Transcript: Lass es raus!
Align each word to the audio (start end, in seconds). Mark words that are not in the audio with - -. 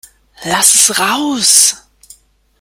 Lass 0.49 0.73
es 0.73 0.97
raus! 0.97 1.75